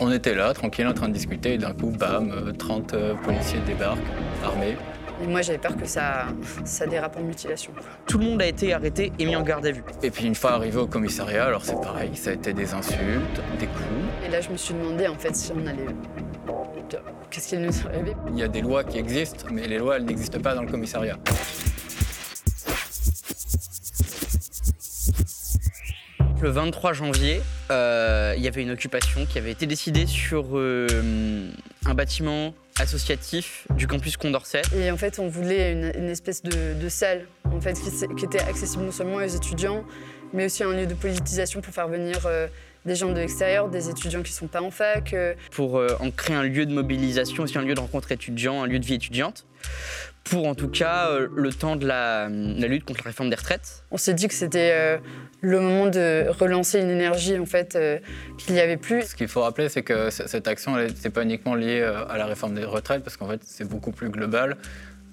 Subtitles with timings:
[0.00, 3.58] On était là, tranquille, en train de discuter, et d'un coup, bam, 30 euh, policiers
[3.66, 3.98] débarquent,
[4.44, 4.76] armés.
[5.20, 6.26] Et moi, j'avais peur que ça,
[6.64, 7.72] ça dérape en mutilation.
[8.06, 9.82] Tout le monde a été arrêté et mis en garde à vue.
[10.04, 13.42] Et puis une fois arrivé au commissariat, alors c'est pareil, ça a été des insultes,
[13.58, 14.24] des coups.
[14.24, 15.86] Et là, je me suis demandé, en fait, si on allait...
[17.30, 18.14] Qu'est-ce qu'il nous est arrivé?
[18.30, 20.70] Il y a des lois qui existent, mais les lois, elles n'existent pas dans le
[20.70, 21.16] commissariat.
[26.40, 27.42] Le 23 janvier,
[27.72, 31.50] euh, il y avait une occupation qui avait été décidée sur euh,
[31.84, 34.62] un bâtiment associatif du campus Condorcet.
[34.76, 37.76] Et en fait, on voulait une, espèce de, salle en fait,
[38.16, 39.84] qui était accessible non seulement aux étudiants,
[40.32, 42.46] mais aussi un lieu de politisation pour faire venir euh,
[42.84, 45.12] des gens de l'extérieur, des étudiants qui ne sont pas en fac.
[45.12, 45.34] euh.
[45.50, 48.66] pour euh, en créer un lieu de mobilisation, aussi un lieu de rencontre étudiant, un
[48.66, 49.46] lieu de vie étudiante,
[50.24, 53.36] pour en tout cas euh, le temps de la, la lutte contre la réforme des
[53.36, 53.84] retraites.
[53.90, 54.98] On s'est dit que c'était euh,
[55.40, 57.98] le moment de relancer une énergie en fait euh,
[58.38, 59.02] qu'il n'y avait plus.
[59.02, 62.54] Ce qu'il faut rappeler, c'est que cette action, n'est pas uniquement liée à la réforme
[62.54, 64.56] des retraites, parce qu'en fait, c'est beaucoup plus global.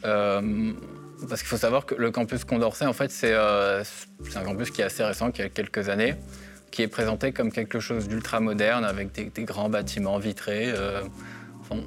[0.03, 0.71] Euh,
[1.29, 4.69] parce qu'il faut savoir que le campus Condorcet, en fait, c'est euh, c'est un campus
[4.69, 6.15] qui est assez récent, qui a quelques années,
[6.75, 10.65] qui est présenté comme quelque chose d'ultra moderne, avec des, des grands bâtiments vitrés.
[10.67, 11.01] euh,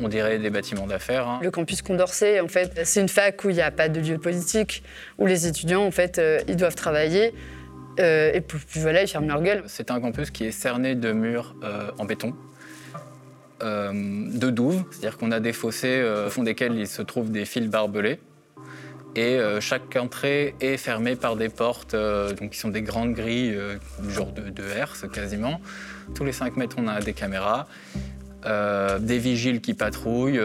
[0.00, 1.28] on dirait des bâtiments d'affaires.
[1.28, 1.40] hein.
[1.42, 4.18] Le campus Condorcet, en fait, c'est une fac où il n'y a pas de lieu
[4.18, 4.82] politique,
[5.18, 7.34] où les étudiants, en fait, euh, ils doivent travailler.
[8.00, 9.62] euh, et puis, puis voilà, ils ferment leur gueule.
[9.66, 12.34] C'est un campus qui est cerné de murs euh, en béton,
[13.60, 17.68] de douves, c'est-à-dire qu'on a des fossés au fond desquels il se trouve des fils
[17.68, 18.20] barbelés.
[19.18, 23.52] Et euh, chaque entrée est fermée par des portes euh, qui sont des grandes grilles
[23.52, 24.62] euh, du genre de, de
[25.12, 25.60] quasiment.
[26.14, 27.66] Tous les 5 mètres, on a des caméras,
[28.44, 30.40] des vigiles qui patrouillent.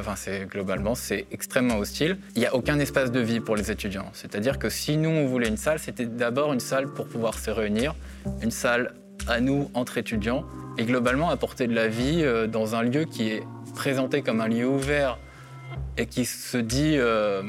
[0.00, 2.16] enfin, c'est globalement, c'est extrêmement hostile.
[2.34, 4.08] Il n'y a aucun espace de vie pour les étudiants.
[4.14, 7.50] C'est-à-dire que si nous, on voulait une salle, c'était d'abord une salle pour pouvoir se
[7.50, 7.94] réunir,
[8.42, 8.94] une salle
[9.28, 10.46] à nous entre étudiants,
[10.78, 13.42] et globalement apporter de la vie dans un lieu qui est
[13.74, 15.18] présenté comme un lieu ouvert
[15.96, 17.42] et qui se dit euh,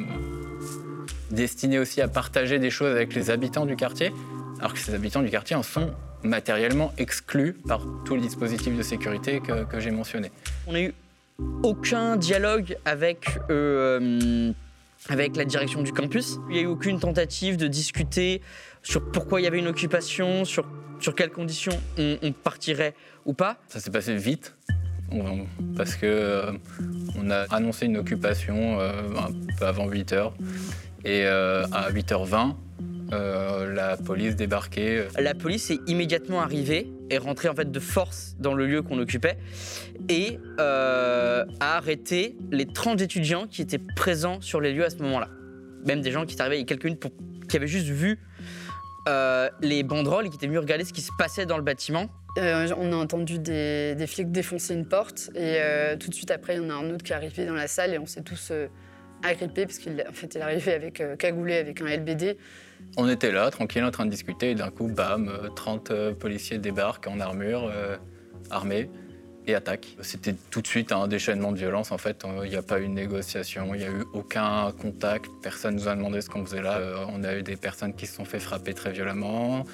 [1.31, 4.13] destiné aussi à partager des choses avec les habitants du quartier,
[4.59, 8.83] alors que ces habitants du quartier en sont matériellement exclus par tous les dispositifs de
[8.83, 10.31] sécurité que, que j'ai mentionnés.
[10.67, 10.93] On n'a eu
[11.63, 14.51] aucun dialogue avec, euh,
[15.09, 16.37] avec la direction du campus.
[16.49, 18.41] Il n'y a eu aucune tentative de discuter
[18.81, 20.67] sur pourquoi il y avait une occupation, sur,
[20.99, 22.95] sur quelles conditions on, on partirait
[23.25, 23.57] ou pas.
[23.67, 24.55] Ça s'est passé vite.
[25.75, 26.51] Parce que euh,
[27.17, 30.31] on a annoncé une occupation euh, un peu avant 8 h
[31.05, 32.55] Et euh, à 8h20,
[33.13, 35.07] euh, la police débarquait.
[35.19, 38.99] La police est immédiatement arrivée et rentrée en fait de force dans le lieu qu'on
[38.99, 39.37] occupait
[40.09, 45.29] et a arrêté les 30 étudiants qui étaient présents sur les lieux à ce moment-là.
[45.85, 47.11] Même des gens qui étaient arrivés il y a quelques minutes pour,
[47.47, 48.19] qui avaient juste vu
[49.61, 52.09] les banderoles et qui étaient venus regarder ce qui se passait dans le bâtiment.
[52.37, 56.55] Euh, on a entendu des, flics défoncer une porte et euh, tout de suite après,
[56.55, 58.23] il y en a un autre qui est arrivé dans la salle et on s'est
[58.23, 58.67] tous euh,
[59.23, 62.37] agrippés parce qu'il en est arrivé avec cagoulé avec un LBD.
[62.97, 66.13] On était là, tranquille, en train de discuter, et d'un coup, bam, euh, 30 euh,
[66.13, 67.71] policiers débarquent en armure,
[68.49, 68.89] armés,
[69.47, 69.97] et attaquent.
[70.01, 71.91] C'était tout de suite un déchaînement de violence.
[71.91, 75.29] En fait, il n'y a pas eu de négociation, il n'y a eu aucun contact,
[75.43, 76.79] personne nous a demandé ce qu'on faisait là.
[77.13, 79.65] On a eu des personnes qui se sont fait frapper très violemment,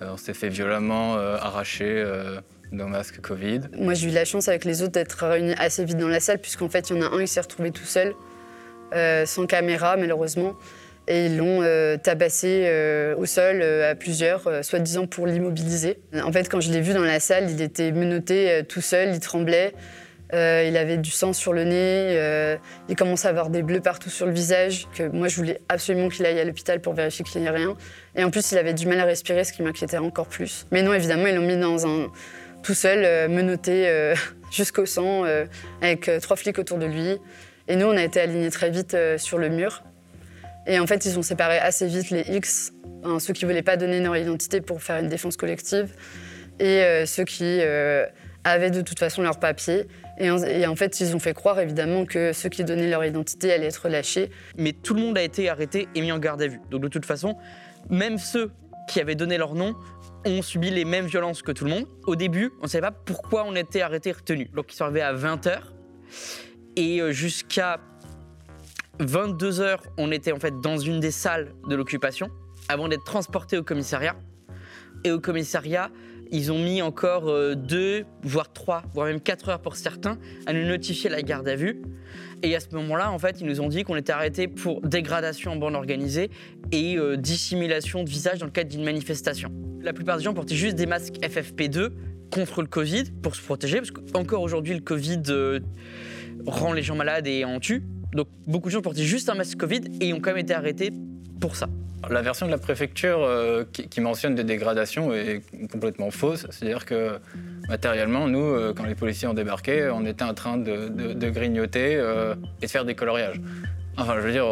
[0.00, 2.40] on s'est fait violemment euh, arracher euh,
[2.72, 3.60] nos masques Covid.
[3.78, 6.38] Moi, j'ai eu la chance avec les autres d'être réunis assez vite dans la salle
[6.38, 8.14] puisqu'en fait, il y en a un qui s'est retrouvé tout seul,
[8.94, 10.54] euh, sans caméra malheureusement.
[11.08, 15.98] Et ils l'ont euh, tabassé euh, au sol euh, à plusieurs, euh, soi-disant pour l'immobiliser.
[16.22, 19.08] En fait, quand je l'ai vu dans la salle, il était menotté euh, tout seul,
[19.14, 19.72] il tremblait.
[20.32, 21.74] Euh, il avait du sang sur le nez,
[22.16, 22.56] euh,
[22.88, 24.86] il commençait à avoir des bleus partout sur le visage.
[24.94, 27.76] Que moi, je voulais absolument qu'il aille à l'hôpital pour vérifier qu'il n'y ait rien.
[28.14, 30.66] Et en plus, il avait du mal à respirer, ce qui m'inquiétait encore plus.
[30.70, 32.08] Mais non, évidemment, ils l'ont mis dans un
[32.62, 34.14] tout seul, euh, menotté
[34.52, 35.24] jusqu'au sang,
[35.80, 37.18] avec trois flics autour de lui.
[37.68, 39.82] Et nous, on a été alignés très vite sur le mur.
[40.66, 43.62] Et en fait, ils ont séparé assez vite les X, hein, ceux qui ne voulaient
[43.62, 45.88] pas donner leur identité pour faire une défense collective,
[46.58, 47.60] et ceux qui
[48.44, 49.86] avaient de toute façon leurs papiers.
[50.20, 53.66] Et en, fait, ils ont fait croire évidemment que ceux qui donnaient leur identité allaient
[53.66, 54.30] être lâchés.
[54.58, 56.60] Mais tout le monde a été arrêté et mis en garde à vue.
[56.70, 57.36] Donc de toute façon,
[57.88, 58.50] même ceux
[58.86, 59.74] qui avaient donné leur nom
[60.26, 61.86] ont subi les mêmes violences que tout le monde.
[62.06, 64.50] Au début, on ne savait pas pourquoi on était arrêtés et retenus.
[64.52, 65.60] Donc ils sont arrivés à 20h
[66.76, 67.80] et euh, jusqu'à
[68.98, 72.30] 22h, on était en fait dans une des salles de l'occupation
[72.68, 74.16] avant d'être transportés au commissariat.
[75.04, 75.90] Et au commissariat,
[76.32, 80.52] ils ont mis encore euh, deux, voire trois, voire même quatre heures pour certains, à
[80.52, 81.82] nous notifier la garde à vue.
[82.42, 85.52] Et à ce moment-là, en fait, ils nous ont dit qu'on était arrêtés pour dégradation
[85.52, 86.30] en bande organisée
[86.72, 89.52] et euh, dissimulation de visage dans le cadre d'une manifestation.
[89.82, 91.90] La plupart des gens portaient juste des masques FFP2
[92.30, 95.60] contre le Covid pour se protéger, parce qu'encore aujourd'hui, le Covid euh,
[96.46, 97.82] rend les gens malades et en tue.
[98.12, 100.92] Donc beaucoup de gens portaient juste un masque Covid et ont quand même été arrêtés
[101.40, 101.68] pour ça.
[102.08, 106.46] La version de la préfecture euh, qui, mentionne des dégradations est complètement fausse.
[106.50, 107.18] C'est-à-dire que
[107.68, 112.34] matériellement, nous, euh, quand les policiers ont débarqué, on était en train de, grignoter euh,
[112.62, 113.40] et de faire des coloriages.
[113.98, 114.46] Enfin, je veux dire,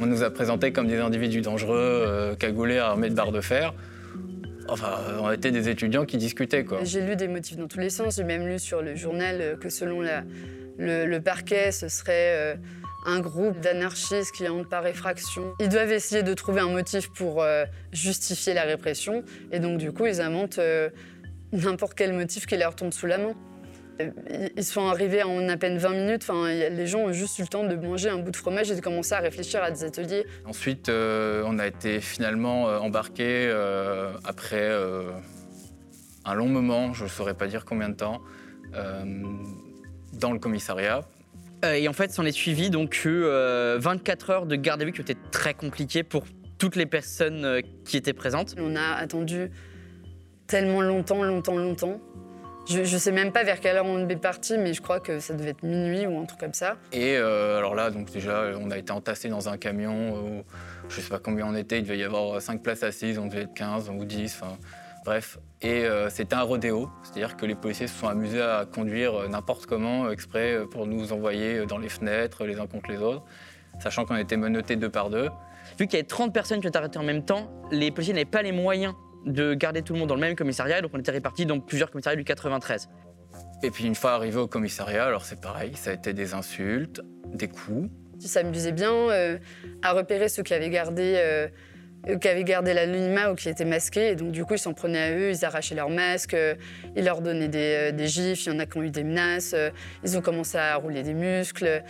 [0.00, 3.74] on nous a présentés comme des individus dangereux, cagoulés, armés de barres de fer.
[4.68, 6.78] Enfin, on était des étudiants qui discutaient, quoi.
[6.82, 8.16] J'ai lu des motifs dans tous les sens.
[8.16, 10.00] J'ai même lu sur le journal que selon
[10.78, 12.58] le, parquet, ce serait
[13.06, 15.54] un groupe d'anarchistes qui entrent par effraction.
[15.60, 19.24] Ils doivent essayer de trouver un motif pour euh, justifier la répression.
[19.52, 20.90] Et donc, du coup, ils inventent euh,
[21.52, 23.34] n'importe quel motif qui leur tombe sous la main.
[24.00, 24.10] Euh,
[24.56, 26.22] Ils sont arrivés en à peine 20 minutes.
[26.28, 28.74] Enfin, les gens ont juste eu le temps de manger un bout de fromage et
[28.74, 30.26] de commencer à réfléchir à des ateliers.
[30.44, 33.50] Ensuite, on a été finalement embarqués
[34.24, 34.70] après
[36.24, 38.20] un long moment, je ne saurais pas dire combien de temps,
[40.12, 41.02] dans le commissariat.
[41.64, 44.92] Euh, et en fait, s'en est suivi donc euh, 24 heures de garde à vue
[44.92, 46.24] qui ont été très compliquées pour
[46.58, 48.54] toutes les personnes euh, qui étaient présentes.
[48.58, 49.50] On a attendu
[50.46, 52.00] tellement longtemps, longtemps, longtemps.
[52.68, 55.18] Je, je sais même pas vers quelle heure on est parti, mais je crois que
[55.18, 56.76] ça devait être minuit ou un truc comme ça.
[56.92, 60.44] Et euh, alors là, donc déjà, on a été entassés dans un camion où
[60.88, 63.26] je ne sais pas combien on était, il devait y avoir 5 places assises, on
[63.26, 64.58] devait être 15 ou 10, enfin,
[65.10, 65.40] bref.
[65.60, 69.28] Et euh, c'était un rodéo, c'est-à-dire que les policiers se sont amusés à conduire euh,
[69.28, 73.24] n'importe comment, euh, exprès, pour nous envoyer dans les fenêtres, les uns contre les autres,
[73.80, 75.28] sachant qu'on était menottés deux par deux.
[75.80, 78.14] Vu qu'il y avait 30 personnes qui ont été arrêtées en même temps, les policiers
[78.14, 78.94] n'avaient pas les moyens
[79.26, 81.90] de garder tout le monde dans le même commissariat, donc on était répartis dans plusieurs
[81.90, 82.88] commissariats du 93.
[83.64, 87.00] Et puis une fois arrivé au commissariat, alors c'est pareil, ça a été des insultes,
[87.26, 87.90] des coups.
[88.20, 89.38] Ils s'amusaient bien euh,
[89.82, 91.48] à repérer ceux qui avaient gardé, euh,
[92.20, 94.10] qui avaient gardé l'anonymat ou qui étaient masqués.
[94.10, 96.54] Et donc, du coup, ils s'en prenaient à eux, ils arrachaient leurs masques, euh,
[96.96, 99.04] ils leur donnaient des, euh, des gifs, il y en a qui ont eu des
[99.04, 99.70] menaces, euh,
[100.04, 101.82] ils ont commencé à rouler des muscles.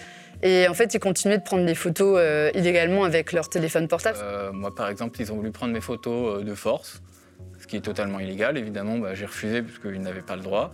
[0.43, 2.19] Et en fait, ils continuaient de prendre des photos
[2.55, 4.19] illégalement avec leur téléphone portable.
[4.55, 7.03] Moi, par exemple, ils ont voulu prendre mes photos de force,
[7.59, 8.57] ce qui est totalement illégal.
[8.57, 10.73] Évidemment, bah, j'ai refusé puisqu'ils n'avaient pas le droit.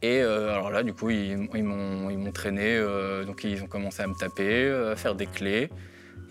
[0.00, 2.80] Et alors là, du coup, ils, m'ont traîné.
[3.26, 5.68] donc, ils ont commencé à me taper, à faire des clés.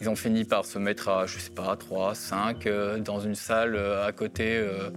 [0.01, 3.35] Ils ont fini par se mettre à, je sais pas, 3, 5, euh, dans une
[3.35, 4.89] salle euh, à côté, euh,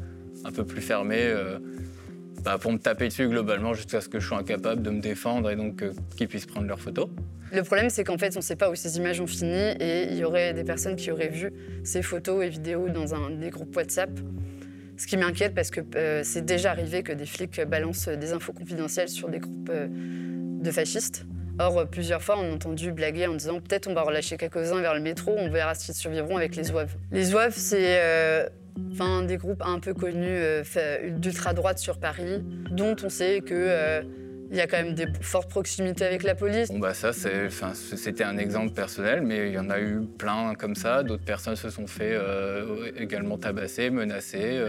[0.46, 1.30] un peu plus fermée,
[2.42, 5.50] bah, pour me taper dessus globalement, jusqu'à ce que je sois incapable de me défendre
[5.50, 5.84] et donc
[6.16, 7.08] qu'ils puissent prendre leurs photos.
[7.52, 10.08] Le problème, c'est qu'en fait, on ne sait pas où ces images ont fini et
[10.10, 11.52] il y aurait des personnes qui auraient vu
[11.82, 14.10] ces photos et vidéos dans un des groupes WhatsApp.
[14.96, 15.80] Ce qui m'inquiète parce que
[16.22, 21.26] c'est déjà arrivé que des flics balancent des infos confidentielles sur des groupes de fascistes.
[21.58, 24.80] Or, euh, plusieurs fois, on a entendu blaguer en disant peut-être on va relâcher quelques-uns
[24.80, 26.94] vers le métro, on verra s'ils survivront avec les zouaves.
[27.12, 28.48] Les zouaves, c'est euh,
[29.26, 30.62] des groupes un peu connus euh,
[31.10, 34.02] d'ultra-droite sur Paris, dont on sait que euh,
[34.50, 36.68] il y a quand même des fortes proximités avec la police.
[36.68, 40.74] Bon, bah ça, c'était un exemple personnel, mais il y en a eu plein comme
[40.74, 41.02] ça.
[41.02, 42.16] D'autres personnes se sont fait
[42.96, 44.60] également tabasser, menacer.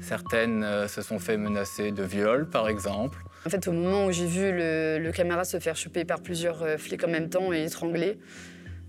[0.00, 3.22] Certaines euh, se sont fait menacer de viol, par exemple.
[3.46, 6.76] En fait, au moment où j'ai vu le, le se faire choper par plusieurs euh,
[6.76, 8.18] flics en même temps et étrangler,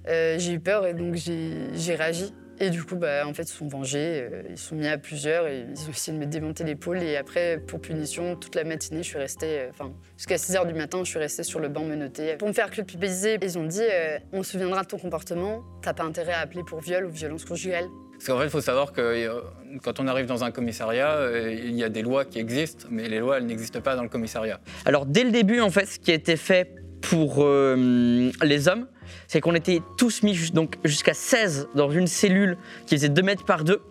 [0.08, 2.34] euh, j'ai eu peur et donc j'ai réagi.
[2.58, 4.98] Et du coup, bah, en fait, ils se sont vengés, ils se sont mis à
[4.98, 7.04] plusieurs et ils ont essayé de me démonter l'épaule.
[7.04, 10.74] Et après, pour punition, toute la matinée, je suis restée, enfin, jusqu'à 6 h du
[10.74, 12.38] matin, je suis restée sur le banc menottée.
[12.38, 13.84] Pour me faire culpabiliser, ils ont dit
[14.32, 17.44] On se souviendra de ton comportement, t'as pas intérêt à appeler pour viol ou violence
[17.44, 17.90] conjugale.
[18.16, 19.42] Parce qu'en fait, il faut savoir que euh,
[19.84, 23.08] quand on arrive dans un commissariat, euh, il y a des lois qui existent, mais
[23.08, 24.60] les lois, elles n'existent pas dans le commissariat.
[24.86, 28.88] Alors dès le début, en fait, ce qui a été fait pour euh, les hommes,
[29.28, 32.58] c'est qu'on était tous mis donc jusqu'à 16 dans une cellule
[32.88, 33.82] qui faisait 2 mètres par 2,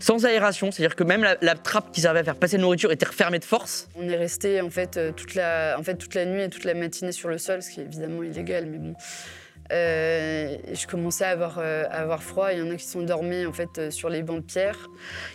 [0.00, 2.90] sans aération, c'est-à-dire que même la, la trappe qui servait à faire passer la nourriture
[2.90, 3.88] était refermée de force.
[3.96, 6.64] On est resté en fait, euh, toute la, en fait toute la nuit et toute
[6.64, 8.94] la matinée sur le sol, ce qui est évidemment illégal, mais bon.
[9.72, 12.52] Euh, je commençais à avoir, euh, à avoir froid.
[12.52, 14.76] Il y en a qui sont dormis en fait euh, sur les bancs de pierre.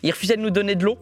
[0.03, 0.98] Ils refusaient de nous donner de l'eau.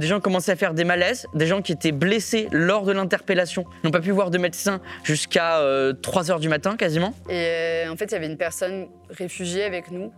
[0.00, 3.66] Des gens commençaient à faire des malaises, des gens qui étaient blessés lors de l'interpellation
[3.82, 5.60] n'ont pas pu voir de médecin jusqu'à
[6.02, 7.12] 3 heures du matin quasiment.
[7.28, 10.10] Et en fait, il y avait une personne réfugiée avec nous.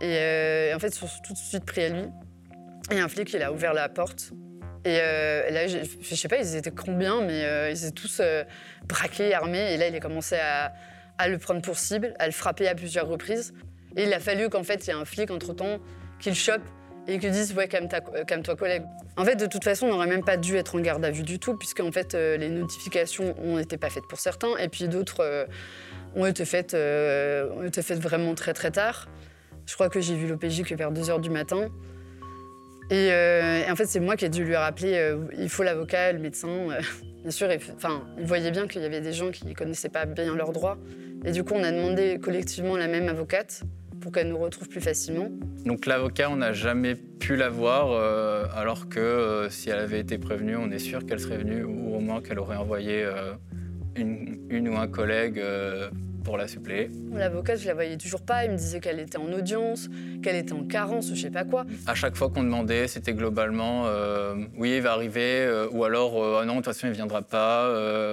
[0.00, 2.04] Et en fait, ils sont tout de suite pris à lui.
[2.90, 4.32] Et un flic, il a ouvert la porte.
[4.84, 8.20] Et euh, là, je, je sais pas, ils étaient combien, mais euh, ils étaient tous
[8.20, 8.44] euh,
[8.86, 9.74] braqués, armés.
[9.74, 10.72] Et là, il a commencé à,
[11.20, 13.52] à le prendre pour cible, à le frapper à plusieurs reprises.
[13.96, 15.78] Et il a fallu qu'en fait, il y ait un flic entre-temps
[16.18, 16.62] qui le chope
[17.06, 18.84] et qui dise Ouais, calme-toi, calme-toi, collègue.
[19.18, 21.22] En fait, de toute façon, on n'aurait même pas dû être en garde à vue
[21.22, 24.88] du tout, puisque en fait, euh, les notifications n'étaient pas faites pour certains, et puis
[24.88, 25.44] d'autres euh,
[26.16, 29.06] ont, été faites, euh, ont été faites vraiment très très tard.
[29.66, 31.68] Je crois que j'ai vu l'OPJ que vers 2h du matin.
[32.90, 36.12] Et, euh, en fait, c'est moi qui ai dû lui rappeler euh, il faut l'avocat,
[36.12, 36.48] le médecin.
[36.48, 36.80] euh,
[37.22, 40.34] bien sûr, il voyait bien qu'il y avait des gens qui ne connaissaient pas bien
[40.34, 40.76] leurs droits.
[41.24, 43.62] Et du coup, on a demandé collectivement la même avocate
[44.00, 45.28] pour qu'elle nous retrouve plus facilement.
[45.66, 50.00] Donc l'avocat, on n'a jamais pu la voir, euh, alors que euh, si elle avait
[50.00, 53.34] été prévenue, on est sûr qu'elle serait venue, ou au moins qu'elle aurait envoyé euh,
[53.96, 55.42] une, ou un collègue
[56.24, 56.90] pour la suppléer.
[57.12, 58.44] L'avocate, je la voyais toujours pas.
[58.44, 59.88] Il me disait qu'elle était en audience,
[60.22, 61.64] qu'elle était en carence ou je sais pas quoi.
[61.86, 66.22] À chaque fois qu'on demandait, c'était globalement euh, oui, il va arriver, euh, ou alors
[66.22, 67.68] euh, Ah non, de toute façon, il viendra pas,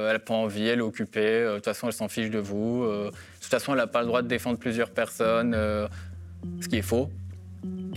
[0.08, 2.86] elle n'a pas envie, elle est occupée, de toute façon, elle s'en fiche de vous,
[2.86, 3.12] de
[3.42, 7.10] toute façon, elle n'a pas le droit de défendre plusieurs personnes, ce qui est faux.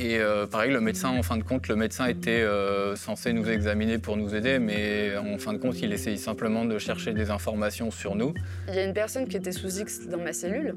[0.01, 3.51] Et euh, pareil, le médecin, en fin de compte, le médecin était euh, censé nous
[3.51, 7.31] examiner pour nous aider, mais en fin de compte, il essayait simplement de chercher des
[7.31, 8.33] informations sur nous.
[8.69, 10.75] Il y a une personne qui était sous X dans ma cellule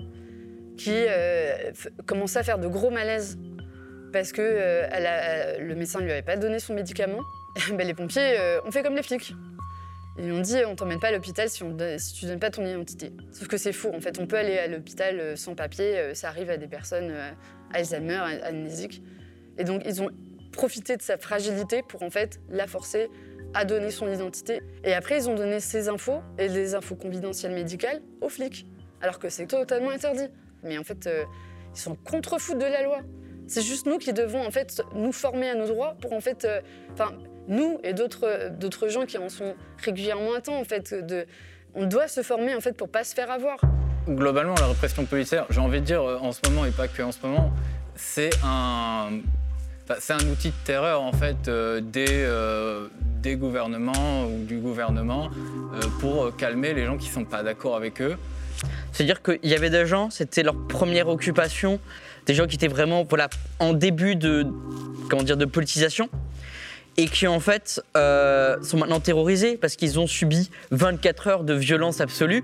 [0.75, 1.71] qui euh,
[2.05, 3.37] commençait à faire de gros malaises
[4.11, 7.21] parce que le médecin ne lui avait pas donné son médicament.
[7.77, 9.33] Ben, les pompiers ont fait comme les flics.
[10.17, 12.49] Ils lui ont dit on t'emmène pas à l'hôpital si, on si tu donnes pas
[12.49, 13.13] ton identité.
[13.31, 13.91] Sauf que c'est faux.
[13.95, 16.13] En fait, on peut aller à l'hôpital sans papier.
[16.13, 17.13] ça arrive à des personnes
[17.73, 19.01] Alzheimer, a- amnésiques.
[19.57, 20.09] Et donc ils ont
[20.51, 23.09] profité de sa fragilité pour en fait la forcer
[23.55, 24.61] à donner son identité.
[24.83, 28.65] Et après, ils ont donné ces infos et des infos confidentielles médicales aux flics,
[29.01, 30.27] alors que c'est totalement interdit.
[30.63, 31.23] Mais en fait, euh,
[31.75, 33.01] ils sont contre-fous de la loi.
[33.45, 36.45] C'est juste nous qui devons en fait nous former à nos droits pour en fait,
[36.45, 36.61] euh,
[36.93, 37.11] enfin
[37.47, 40.93] nous et d'autres d'autres gens qui en sont régulièrement atteints en fait.
[40.93, 41.25] De,
[41.75, 43.59] on doit se former en fait pour pas se faire avoir.
[44.07, 47.01] Globalement, la répression policière, j'ai envie de dire euh, en ce moment et pas que
[47.01, 47.53] en ce moment,
[47.95, 49.09] c'est un,
[50.29, 52.87] outil de terreur en fait euh, des, euh,
[53.21, 55.29] des gouvernements ou du gouvernement
[56.01, 58.17] pour calmer les gens qui sont pas d'accord avec eux.
[58.91, 61.79] C'est-à-dire qu'il y avait des gens, c'était leur première occupation,
[62.25, 63.29] des gens qui étaient vraiment voilà,
[63.59, 64.45] en début de,
[65.09, 66.09] comment dire, de politisation
[66.97, 72.01] et qui en fait sont maintenant terrorisés parce qu'ils ont subi 24 heures de violence
[72.01, 72.43] absolue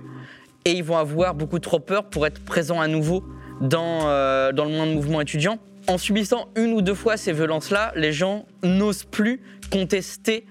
[0.65, 3.23] et ils vont avoir beaucoup trop peur pour être présents à nouveau
[3.61, 5.59] dans, euh, dans le moindre mouvement étudiant.
[5.87, 10.45] En subissant une ou deux fois ces violences-là, les gens n'osent plus contester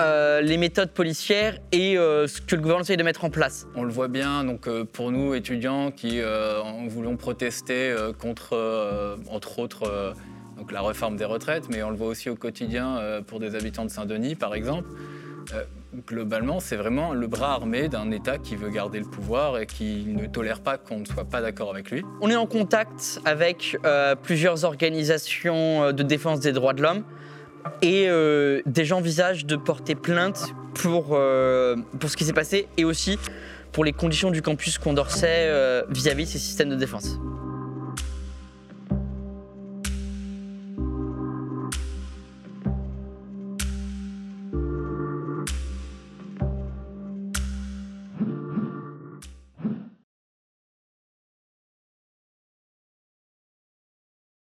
[0.00, 3.66] euh, les méthodes policières et euh, ce que le gouvernement essaye de mettre en place.
[3.74, 6.20] On le voit bien, donc pour nous étudiants qui
[6.88, 10.14] voulons protester contre, entre autres,
[10.56, 13.84] donc la réforme des retraites, mais on le voit aussi au quotidien pour des habitants
[13.84, 14.88] de Saint-Denis, par exemple.
[16.06, 20.04] Globalement, c'est vraiment le bras armé d'un État qui veut garder le pouvoir et qui
[20.06, 22.02] ne tolère pas qu'on ne soit pas d'accord avec lui.
[22.20, 27.04] On est en contact avec euh, plusieurs organisations euh, de défense des droits de l'homme
[27.82, 32.68] et euh, des gens envisagent de porter plainte pour, euh, pour ce qui s'est passé
[32.76, 33.18] et aussi
[33.72, 37.18] pour les conditions du campus Condorcet vis-à-vis de ces systèmes de défense.